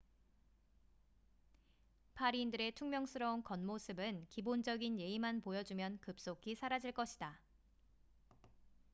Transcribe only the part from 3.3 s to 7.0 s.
겉모습은 기본적인 예의만 보여주면 급속히 사라질